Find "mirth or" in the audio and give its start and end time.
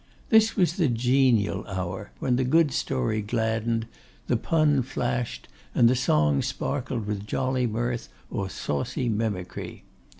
7.67-8.49